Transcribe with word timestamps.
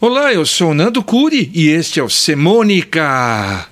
Olá, 0.00 0.32
eu 0.32 0.46
sou 0.46 0.72
Nando 0.72 1.02
Curi 1.02 1.50
e 1.52 1.66
este 1.66 1.98
é 1.98 2.02
o 2.04 2.08
Semônica. 2.08 3.66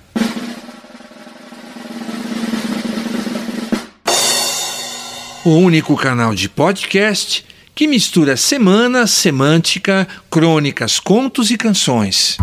O 5.45 5.51
único 5.51 5.95
canal 5.95 6.35
de 6.35 6.49
podcast 6.49 7.45
que 7.77 7.85
mistura 7.85 8.35
semana, 8.35 9.05
semântica, 9.05 10.07
crônicas, 10.31 10.99
contos 10.99 11.51
e 11.51 11.57
canções. 11.57 12.35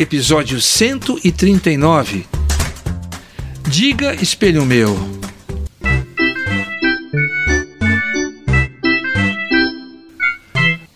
Episódio 0.00 0.60
139. 0.60 2.26
Diga, 3.68 4.12
espelho 4.20 4.66
meu. 4.66 4.98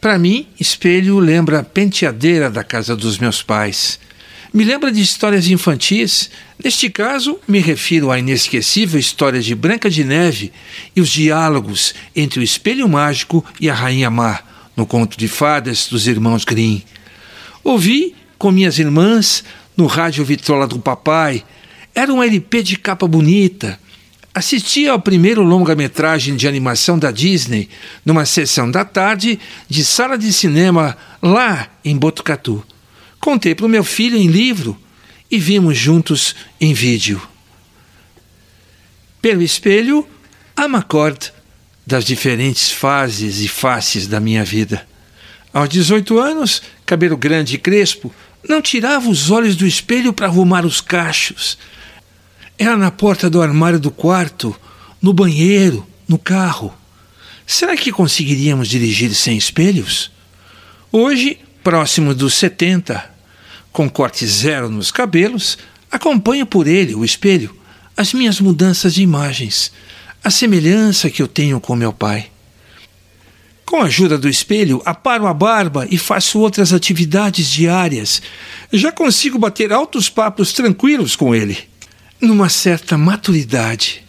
Para 0.00 0.18
mim, 0.18 0.48
espelho 0.58 1.20
lembra 1.20 1.60
a 1.60 1.62
penteadeira 1.62 2.50
da 2.50 2.64
casa 2.64 2.96
dos 2.96 3.18
meus 3.18 3.40
pais. 3.40 4.00
Me 4.52 4.64
lembra 4.64 4.90
de 4.90 5.00
histórias 5.00 5.46
infantis. 5.48 6.30
Neste 6.62 6.88
caso, 6.88 7.38
me 7.46 7.58
refiro 7.60 8.10
à 8.10 8.18
inesquecível 8.18 8.98
história 8.98 9.40
de 9.40 9.54
Branca 9.54 9.90
de 9.90 10.02
Neve 10.02 10.52
e 10.96 11.00
os 11.00 11.10
diálogos 11.10 11.94
entre 12.16 12.40
o 12.40 12.42
espelho 12.42 12.88
mágico 12.88 13.44
e 13.60 13.68
a 13.68 13.74
Rainha 13.74 14.10
Má, 14.10 14.40
no 14.74 14.86
conto 14.86 15.18
de 15.18 15.28
fadas 15.28 15.86
dos 15.88 16.06
irmãos 16.06 16.44
Grimm. 16.44 16.82
Ouvi 17.62 18.14
com 18.38 18.50
minhas 18.50 18.78
irmãs 18.78 19.44
no 19.76 19.86
rádio 19.86 20.24
vitrola 20.24 20.66
do 20.66 20.78
papai. 20.78 21.44
Era 21.94 22.12
um 22.12 22.22
LP 22.22 22.62
de 22.62 22.76
capa 22.76 23.06
bonita. 23.06 23.78
Assisti 24.34 24.88
ao 24.88 25.00
primeiro 25.00 25.42
longa-metragem 25.42 26.36
de 26.36 26.48
animação 26.48 26.98
da 26.98 27.10
Disney 27.10 27.68
numa 28.04 28.24
sessão 28.24 28.70
da 28.70 28.84
tarde 28.84 29.38
de 29.68 29.84
sala 29.84 30.16
de 30.16 30.32
cinema 30.32 30.96
lá 31.20 31.68
em 31.84 31.96
Botucatu. 31.96 32.64
Contei 33.20 33.54
para 33.54 33.66
o 33.66 33.68
meu 33.68 33.84
filho 33.84 34.16
em 34.16 34.26
livro 34.26 34.78
e 35.30 35.38
vimos 35.38 35.76
juntos 35.76 36.34
em 36.60 36.72
vídeo. 36.72 37.20
Pelo 39.20 39.42
espelho, 39.42 40.08
a 40.56 40.68
Macord 40.68 41.30
das 41.86 42.04
diferentes 42.04 42.70
fases 42.70 43.40
e 43.40 43.48
faces 43.48 44.06
da 44.06 44.20
minha 44.20 44.44
vida. 44.44 44.86
Aos 45.52 45.68
18 45.70 46.18
anos, 46.18 46.62
cabelo 46.84 47.16
grande 47.16 47.54
e 47.54 47.58
crespo, 47.58 48.14
não 48.46 48.60
tirava 48.60 49.08
os 49.08 49.30
olhos 49.30 49.56
do 49.56 49.66
espelho 49.66 50.12
para 50.12 50.26
arrumar 50.26 50.66
os 50.66 50.80
cachos. 50.80 51.58
Era 52.58 52.76
na 52.76 52.90
porta 52.90 53.30
do 53.30 53.40
armário 53.40 53.80
do 53.80 53.90
quarto, 53.90 54.54
no 55.00 55.12
banheiro, 55.12 55.86
no 56.06 56.18
carro. 56.18 56.74
Será 57.46 57.76
que 57.76 57.90
conseguiríamos 57.90 58.68
dirigir 58.68 59.14
sem 59.14 59.36
espelhos? 59.36 60.10
Hoje, 60.92 61.38
próximo 61.68 62.14
dos 62.14 62.32
70, 62.32 63.14
com 63.70 63.90
corte 63.90 64.26
zero 64.26 64.70
nos 64.70 64.90
cabelos, 64.90 65.58
acompanho 65.92 66.46
por 66.46 66.66
ele, 66.66 66.94
o 66.94 67.04
espelho, 67.04 67.54
as 67.94 68.14
minhas 68.14 68.40
mudanças 68.40 68.94
de 68.94 69.02
imagens, 69.02 69.70
a 70.24 70.30
semelhança 70.30 71.10
que 71.10 71.20
eu 71.20 71.28
tenho 71.28 71.60
com 71.60 71.76
meu 71.76 71.92
pai. 71.92 72.30
Com 73.66 73.82
a 73.82 73.84
ajuda 73.84 74.16
do 74.16 74.30
espelho, 74.30 74.80
aparo 74.82 75.26
a 75.26 75.34
barba 75.34 75.86
e 75.90 75.98
faço 75.98 76.38
outras 76.38 76.72
atividades 76.72 77.50
diárias. 77.50 78.22
Já 78.72 78.90
consigo 78.90 79.38
bater 79.38 79.70
altos 79.70 80.08
papos 80.08 80.54
tranquilos 80.54 81.14
com 81.14 81.34
ele 81.34 81.68
numa 82.18 82.48
certa 82.48 82.96
maturidade. 82.96 84.02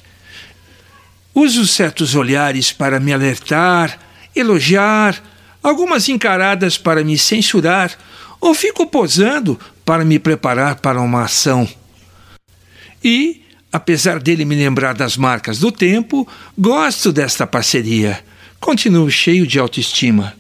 Uso 1.36 1.68
certos 1.68 2.16
olhares 2.16 2.72
para 2.72 3.02
me 3.02 3.12
alertar, 3.12 4.00
elogiar, 4.34 5.22
algumas 5.62 6.10
encaradas 6.10 6.78
para 6.78 7.04
me 7.04 7.18
censurar, 7.18 7.98
ou 8.40 8.54
fico 8.54 8.88
posando 8.88 9.60
para 9.84 10.06
me 10.06 10.18
preparar 10.20 10.76
para 10.76 11.02
uma 11.02 11.24
ação. 11.24 11.68
E, 13.04 13.42
apesar 13.72 14.20
dele 14.20 14.46
me 14.46 14.56
lembrar 14.56 14.94
das 14.94 15.18
marcas 15.18 15.60
do 15.60 15.72
tempo, 15.72 16.28
gosto 16.58 17.12
desta 17.12 17.46
parceria. 17.46 18.24
Continuo 18.60 19.10
cheio 19.10 19.46
de 19.48 19.60
autoestima. 19.60 20.34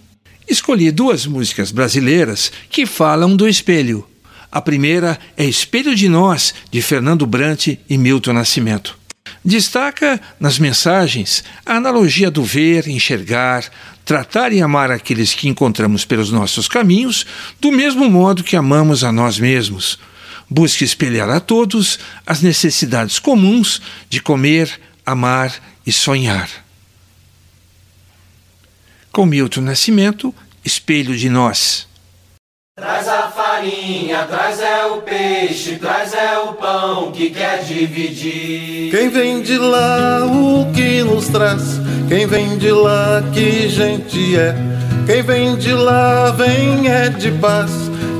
Escolhi 0.47 0.91
duas 0.91 1.25
músicas 1.25 1.71
brasileiras 1.71 2.51
que 2.69 2.85
falam 2.85 3.35
do 3.35 3.47
espelho. 3.47 4.05
A 4.51 4.59
primeira 4.59 5.19
é 5.37 5.45
Espelho 5.45 5.95
de 5.95 6.09
Nós, 6.09 6.55
de 6.71 6.81
Fernando 6.81 7.25
Brant 7.27 7.67
e 7.67 7.97
Milton 7.97 8.33
Nascimento. 8.33 8.97
Destaca 9.43 10.19
nas 10.39 10.59
mensagens 10.59 11.43
a 11.65 11.75
analogia 11.75 12.29
do 12.29 12.43
ver, 12.43 12.87
enxergar, 12.87 13.69
tratar 14.03 14.51
e 14.51 14.61
amar 14.61 14.91
aqueles 14.91 15.33
que 15.33 15.47
encontramos 15.47 16.03
pelos 16.03 16.31
nossos 16.31 16.67
caminhos, 16.67 17.25
do 17.59 17.71
mesmo 17.71 18.09
modo 18.09 18.43
que 18.43 18.55
amamos 18.55 19.03
a 19.03 19.11
nós 19.11 19.39
mesmos. 19.39 19.99
Busque 20.49 20.83
espelhar 20.83 21.29
a 21.29 21.39
todos 21.39 21.99
as 22.25 22.41
necessidades 22.41 23.19
comuns 23.19 23.81
de 24.09 24.19
comer, 24.19 24.79
amar 25.05 25.53
e 25.85 25.91
sonhar. 25.91 26.49
Com 29.11 29.25
Milton 29.25 29.61
Nascimento, 29.61 30.33
Espelho 30.65 31.15
de 31.15 31.29
Nós. 31.29 31.87
Traz 32.75 33.07
farinha, 33.59 34.25
traz 34.25 34.61
é 34.61 34.85
o 34.85 35.01
peixe, 35.01 35.75
traz 35.75 36.13
é 36.13 36.37
o 36.37 36.53
pão 36.53 37.11
que 37.11 37.29
quer 37.29 37.61
dividir. 37.61 38.89
Quem 38.89 39.09
vem 39.09 39.41
de 39.41 39.57
lá, 39.57 40.25
o 40.25 40.71
que 40.71 41.03
nos 41.03 41.27
traz? 41.27 41.61
Quem 42.07 42.25
vem 42.25 42.57
de 42.57 42.71
lá, 42.71 43.21
que 43.33 43.67
gente 43.67 44.37
é? 44.37 44.55
Quem 45.05 45.21
vem 45.23 45.57
de 45.57 45.73
lá, 45.73 46.31
vem 46.31 46.87
é 46.87 47.09
de 47.09 47.31
paz. 47.31 47.71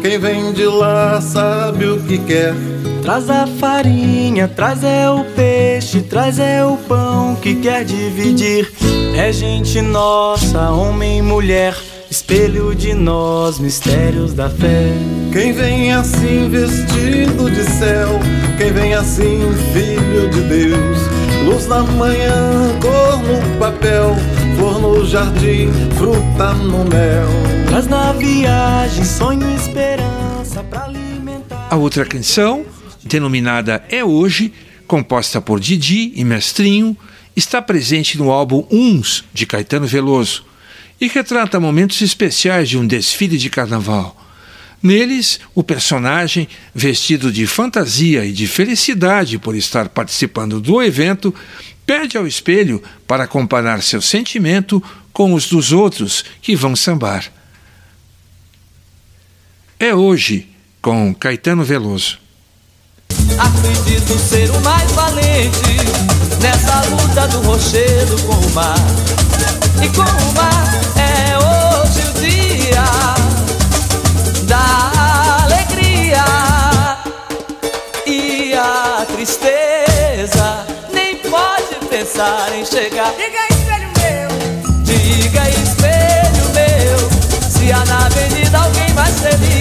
Quem 0.02 0.20
vem 0.20 0.52
de 0.52 0.66
lá, 0.66 1.22
sabe 1.22 1.86
o 1.86 2.02
que 2.02 2.18
quer. 2.18 2.54
Traz 3.02 3.30
a 3.30 3.48
farinha, 3.48 4.48
traz 4.48 4.84
é 4.84 5.10
o 5.10 5.24
peixe, 5.24 6.02
traz 6.02 6.38
é 6.38 6.66
o 6.66 6.76
pão 6.76 7.36
que 7.36 7.56
quer 7.56 7.86
dividir. 7.86 8.70
É 9.16 9.32
gente 9.32 9.82
nossa, 9.82 10.70
homem 10.70 11.20
e 11.20 11.22
mulher 11.22 11.74
espelho 12.10 12.74
de 12.74 12.94
nós, 12.94 13.60
mistérios 13.60 14.34
da 14.34 14.50
fé. 14.50 14.92
Quem 15.32 15.54
vem 15.54 15.94
assim 15.94 16.50
vestido 16.50 17.50
de 17.52 17.64
céu, 17.64 18.20
quem 18.58 18.72
vem 18.74 18.94
assim 18.94 19.42
filho 19.74 20.30
de 20.30 20.42
Deus, 20.42 21.00
luz 21.46 21.68
na 21.68 21.84
manhã, 21.84 22.78
cor 22.82 23.22
no 23.22 23.60
papel, 23.60 24.16
flor 24.58 24.82
no 24.82 25.06
jardim, 25.06 25.70
fruta 25.98 26.54
no 26.54 26.84
mel. 26.86 27.28
Traz 27.68 27.88
na 27.88 28.12
viagem 28.14 29.06
sonho 29.06 29.48
e 29.52 29.56
esperança 29.56 30.64
para 30.64 30.86
alimentar. 30.86 31.68
A 31.70 31.76
outra 31.76 32.06
canção, 32.06 32.66
denominada 33.04 33.84
É 33.88 34.04
Hoje, 34.04 34.52
composta 34.88 35.40
por 35.40 35.60
Didi 35.60 36.12
e 36.16 36.26
Mestrinho, 36.26 36.98
está 37.36 37.62
presente 37.62 38.18
no 38.18 38.32
álbum 38.32 38.66
Uns 38.72 39.24
de 39.32 39.46
Caetano 39.46 39.86
Veloso 39.86 40.49
e 41.00 41.08
retrata 41.08 41.60
momentos 41.60 42.02
especiais 42.02 42.70
de 42.70 42.78
um 42.78 42.86
desfile 42.86 43.38
de 43.38 43.50
carnaval. 43.50 44.16
Neles, 44.82 45.40
o 45.54 45.62
personagem, 45.62 46.48
vestido 46.74 47.32
de 47.32 47.46
fantasia 47.46 48.26
e 48.26 48.32
de 48.32 48.48
felicidade 48.48 49.38
por 49.38 49.56
estar 49.56 49.90
participando 49.90 50.62
do 50.62 50.82
evento, 50.82 51.36
pede 51.86 52.18
ao 52.18 52.26
espelho 52.26 52.82
para 53.06 53.28
comparar 53.28 53.82
seu 53.82 54.02
sentimento 54.02 54.82
com 55.12 55.34
os 55.34 55.48
dos 55.48 55.72
outros 55.72 56.24
que 56.42 56.56
vão 56.56 56.76
sambar. 56.76 57.26
É 59.78 59.94
hoje, 59.94 60.48
com 60.82 61.14
Caetano 61.14 61.64
Veloso. 61.64 62.20
Acredito 63.38 64.18
ser 64.18 64.50
o 64.52 64.62
mais 64.62 64.92
valente 64.92 65.60
nessa 66.42 66.82
luta 66.84 67.28
do 67.28 67.42
rochedo 67.42 68.22
com 68.24 68.34
o 68.34 68.50
mar. 68.52 69.69
E 69.82 69.90
com 69.90 70.02
o 70.02 70.34
mar 70.34 70.68
é 70.98 71.38
hoje 71.38 72.02
o 72.08 72.14
dia 72.20 72.84
da 74.44 75.44
alegria 75.44 76.26
e 78.06 78.54
a 78.54 79.06
tristeza. 79.14 80.66
Nem 80.94 81.18
pode 81.18 81.76
pensar 81.90 82.52
em 82.54 82.66
chegar. 82.66 83.14
Diga 83.16 83.48
espelho 83.50 83.90
meu, 84.00 84.30
Diga 84.84 85.50
espelho 85.50 86.46
meu, 86.54 87.50
se 87.50 87.72
há 87.72 87.86
na 87.86 88.06
avenida 88.06 88.58
alguém 88.60 88.94
mais 88.94 89.20
feliz 89.20 89.59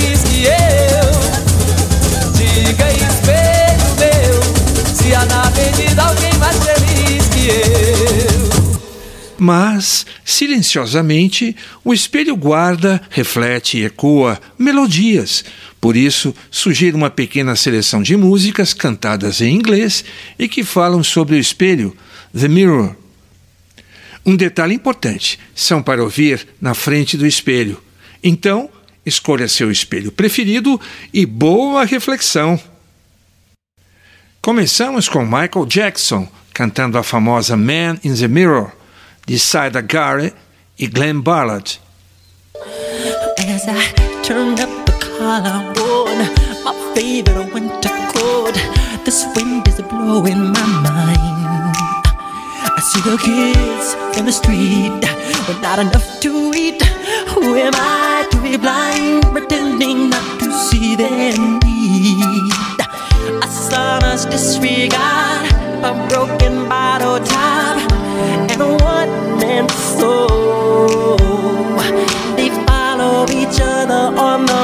Mas, 9.41 10.05
silenciosamente, 10.25 11.55
o 11.85 11.95
espelho 11.95 12.35
guarda, 12.35 13.01
reflete 13.09 13.79
e 13.79 13.85
ecoa 13.85 14.41
melodias. 14.59 15.45
Por 15.81 15.97
isso, 15.97 16.35
sugiro 16.51 16.97
uma 16.97 17.09
pequena 17.09 17.55
seleção 17.55 18.03
de 18.03 18.17
músicas 18.17 18.75
cantadas 18.75 19.41
em 19.41 19.55
inglês 19.55 20.05
e 20.37 20.49
que 20.49 20.65
falam 20.65 21.05
sobre 21.05 21.37
o 21.37 21.39
espelho, 21.39 21.97
The 22.37 22.49
Mirror. 22.49 22.97
Um 24.27 24.35
detalhe 24.35 24.75
importante: 24.75 25.39
são 25.55 25.81
para 25.81 26.03
ouvir 26.03 26.47
na 26.61 26.75
frente 26.75 27.17
do 27.17 27.25
espelho. 27.25 27.81
Então, 28.23 28.69
escolha 29.07 29.47
seu 29.47 29.71
espelho 29.71 30.11
preferido 30.11 30.81
e 31.15 31.25
boa 31.25 31.85
reflexão. 31.85 32.61
Começamos 34.43 35.09
com 35.09 35.25
Michael 35.25 35.65
Jackson 35.67 36.29
cantando 36.53 36.99
a 36.99 37.05
famosa 37.05 37.57
Man 37.57 37.99
in 38.03 38.15
the 38.15 38.27
Mirror 38.27 38.73
de 39.29 39.39
Syda 39.39 39.83
Garrett 39.83 40.35
e 40.79 40.87
Glenn 40.89 41.21
Ballard. 41.21 41.79
As 43.37 43.69
I 43.69 43.77
up 44.59 44.87
the 44.87 44.93
collar 45.05 45.61
on 45.77 46.19
my 46.65 46.73
favorite 46.95 47.53
winter 47.53 47.97
coat, 48.15 48.57
this 49.05 49.27
wind 49.37 49.69
is 49.69 49.83
blowing 49.83 50.51
my 50.51 50.67
mind. 50.81 51.77
I 52.65 52.81
see 52.81 53.03
the 53.03 53.19
kids 53.19 54.19
in 54.19 54.25
the 54.25 54.33
street 54.33 55.05
with 55.47 55.61
not 55.61 55.79
enough 55.79 56.21
to 56.21 56.53
eat. 56.57 56.83
Who 57.35 57.55
am 57.57 57.75
I 57.75 58.27
to 58.31 58.41
be 58.41 58.57
blind, 58.57 59.25
pretending 59.25 60.09
not 60.09 60.41
to 60.41 60.51
see 60.53 60.97
need? 61.37 62.81
A 63.45 63.47
disregard, 64.25 65.53
a 65.85 65.93
broken 66.09 66.67
bottle 66.67 67.19
a 67.19 67.58
one-man 69.59 69.69
soul. 69.69 71.17
They 72.37 72.51
follow 72.67 73.27
each 73.31 73.61
other 73.61 74.17
on 74.19 74.47
the 74.47 74.58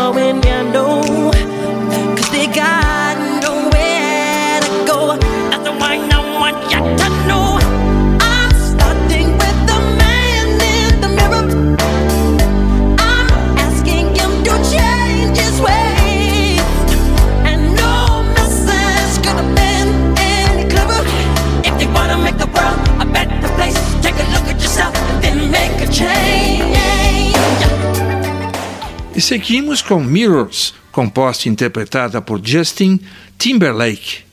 E 29.16 29.20
seguimos 29.20 29.80
com 29.80 30.02
Mirrors, 30.02 30.74
composta 30.90 31.48
e 31.48 31.50
interpretada 31.50 32.20
por 32.20 32.40
Justin 32.44 32.98
Timberlake. 33.38 34.24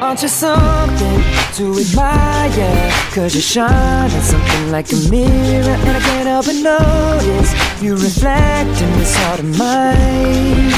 Aren't 0.00 0.22
you 0.22 0.28
something 0.28 1.22
to 1.56 1.78
admire? 1.78 2.90
Cause 3.14 3.42
something 3.42 4.70
like 4.70 4.92
a 4.92 4.96
mirror 5.10 5.74
And 5.74 5.96
I 5.96 6.00
can't 6.00 6.28
help 6.28 6.46
but 6.46 6.54
notice 6.54 7.52
You 7.82 7.96
reflect 7.96 8.80
in 8.80 8.98
this 8.98 9.14
heart 9.16 9.40
of 9.40 9.58
mine 9.58 10.70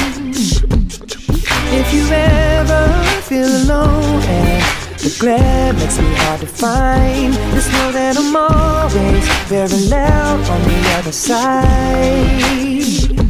If 1.71 1.93
you 1.93 2.07
ever 2.11 3.03
feel 3.21 3.47
alone 3.47 4.21
and 4.23 4.82
the 5.03 5.15
glare 5.19 5.73
makes 5.73 5.99
me 5.99 6.07
hard 6.23 6.39
to 6.39 6.47
find. 6.47 7.33
Just 7.53 7.69
know 7.73 7.91
that 7.91 8.15
I'm 8.15 8.35
always 8.35 9.27
very 9.51 9.89
loud 9.91 10.39
on 10.49 10.61
the 10.63 10.79
other 10.97 11.11
side. 11.11 12.63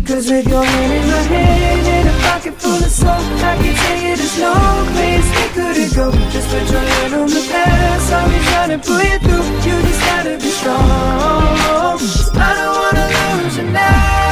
Cause 0.05 0.29
with 0.29 0.47
your 0.47 0.63
hand 0.63 0.93
in 0.93 1.07
my 1.09 1.21
hand 1.33 1.87
and 1.87 2.09
a 2.09 2.15
pocket 2.27 2.53
full 2.61 2.75
of 2.75 2.91
soul 2.91 3.09
I 3.09 3.57
can 3.57 3.73
tell 3.73 3.99
you 4.05 4.15
there's 4.15 4.37
no 4.37 4.53
place 4.93 5.27
we 5.37 5.45
couldn't 5.57 5.93
go. 5.95 6.11
Just 6.29 6.47
put 6.49 6.69
your 6.69 6.81
hand 6.81 7.13
on 7.15 7.27
the 7.27 7.43
past 7.49 8.13
I'll 8.13 8.29
be 8.29 8.37
trying 8.49 8.71
to 8.75 8.79
pull 8.85 9.01
you 9.01 9.17
through. 9.25 9.45
You 9.65 9.75
just 9.81 10.01
gotta 10.05 10.37
be 10.37 10.51
strong. 10.53 10.77
I 12.37 12.51
don't 12.59 12.75
wanna 12.81 13.43
lose 13.43 13.57
you 13.57 13.65
now 13.71 14.22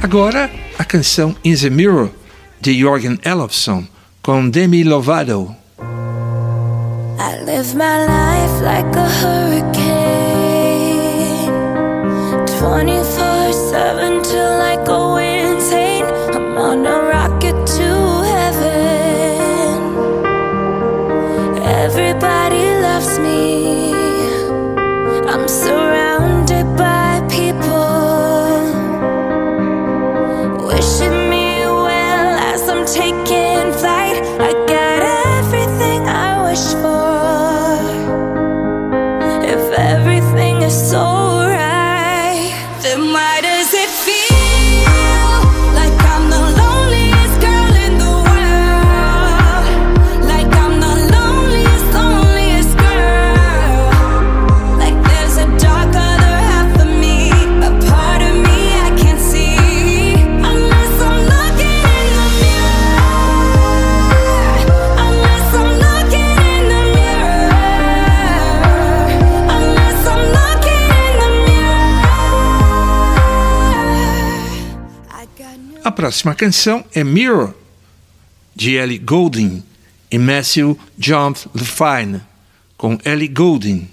Agora, 0.00 0.48
a 0.78 0.84
canção 0.84 1.34
In 1.44 1.56
the 1.56 1.68
Mirror, 1.68 2.10
de 2.60 2.72
Jorgen 2.72 3.18
Elofsson, 3.24 3.84
com 4.22 4.48
Demi 4.48 4.84
Lovato. 4.84 5.54
I 5.80 7.42
live 7.44 7.74
my 7.74 8.06
life 8.06 8.62
like 8.62 8.96
a 8.96 9.08
hurricane 9.08 9.68
24 12.60 13.52
7 13.52 14.22
till 14.22 14.60
I 14.62 14.76
go 14.86 15.07
próxima 76.08 76.34
canção 76.34 76.82
é 76.94 77.04
Mirror, 77.04 77.52
de 78.56 78.76
Ellie 78.76 78.98
Goulding 78.98 79.62
e 80.10 80.18
Matthew 80.18 80.78
John 80.96 81.34
Lefine, 81.54 82.22
com 82.78 82.98
Ellie 83.04 83.28
Goulding. 83.28 83.86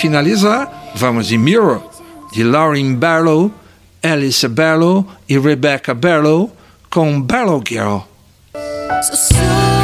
Finalizar, 0.00 0.92
vamos 0.94 1.28
de 1.28 1.36
Mirror, 1.36 1.82
de 2.32 2.42
Lauren 2.42 2.98
Barlow, 2.98 3.50
Alice 4.02 4.48
Barlow 4.48 5.06
e 5.28 5.38
Rebecca 5.38 5.92
Barlow 5.92 6.50
com 6.88 7.20
Barlow 7.20 7.62
Girl. 7.66 8.00
So 9.02 9.14
sorry, 9.14 9.79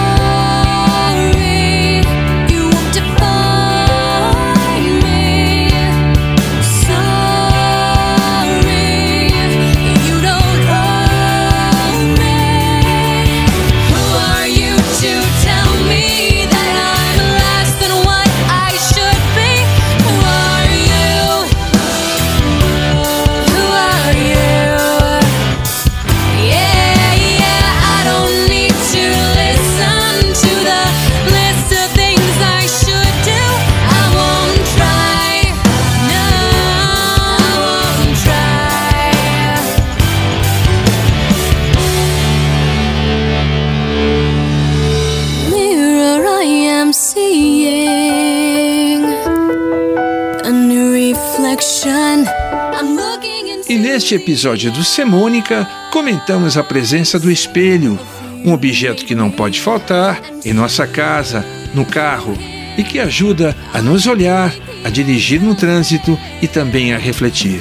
E 53.68 53.76
neste 53.76 54.14
episódio 54.14 54.70
do 54.70 54.84
Semônica, 54.84 55.68
comentamos 55.90 56.56
a 56.56 56.62
presença 56.62 57.18
do 57.18 57.28
espelho, 57.28 57.98
um 58.44 58.52
objeto 58.52 59.04
que 59.04 59.12
não 59.12 59.28
pode 59.28 59.60
faltar 59.60 60.22
em 60.44 60.52
nossa 60.52 60.86
casa, 60.86 61.44
no 61.74 61.84
carro, 61.84 62.38
e 62.78 62.84
que 62.84 63.00
ajuda 63.00 63.56
a 63.74 63.82
nos 63.82 64.06
olhar, 64.06 64.54
a 64.84 64.88
dirigir 64.88 65.42
no 65.42 65.52
trânsito 65.52 66.16
e 66.40 66.46
também 66.46 66.94
a 66.94 66.98
refletir. 66.98 67.60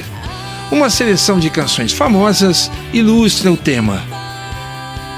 Uma 0.70 0.90
seleção 0.90 1.40
de 1.40 1.50
canções 1.50 1.92
famosas 1.92 2.70
ilustra 2.92 3.50
o 3.50 3.56
tema. 3.56 4.00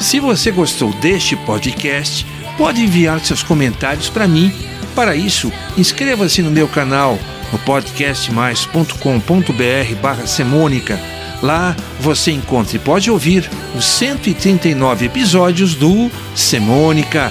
Se 0.00 0.18
você 0.18 0.50
gostou 0.50 0.90
deste 0.94 1.36
podcast, 1.36 2.24
pode 2.56 2.80
enviar 2.80 3.20
seus 3.20 3.42
comentários 3.42 4.08
para 4.08 4.26
mim. 4.26 4.50
Para 4.94 5.14
isso, 5.14 5.52
inscreva-se 5.76 6.40
no 6.40 6.50
meu 6.50 6.66
canal 6.66 7.18
no 7.52 7.58
podcastmais.com.br 7.60 9.94
barra 10.00 10.26
semônica. 10.26 10.98
Lá 11.42 11.76
você 12.00 12.32
encontra 12.32 12.76
e 12.76 12.80
pode 12.80 13.10
ouvir 13.10 13.48
os 13.76 13.84
139 13.84 15.06
episódios 15.06 15.74
do 15.74 16.10
Semônica. 16.34 17.30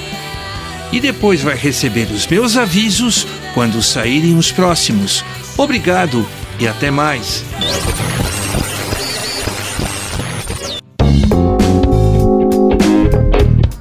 E 0.91 1.00
depois 1.00 1.41
vai 1.41 1.55
receber 1.55 2.09
os 2.12 2.25
meus 2.25 2.55
avisos 2.55 3.27
quando 3.53 3.83
saírem 3.83 4.38
os 4.38 4.51
próximos. 4.51 5.24
Obrigado 5.57 6.25
e 6.59 6.67
até 6.67 6.89
mais. 6.89 7.43